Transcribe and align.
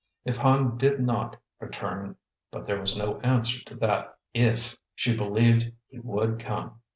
If 0.25 0.37
Hand 0.37 0.79
did 0.79 0.99
not 0.99 1.37
return 1.59 2.15
but 2.49 2.65
there 2.65 2.79
was 2.81 2.97
no 2.97 3.19
answer 3.19 3.63
to 3.65 3.75
that 3.75 4.17
if. 4.33 4.75
She 4.95 5.15
believed 5.15 5.71
he 5.89 5.99
would 5.99 6.39
come. 6.39 6.81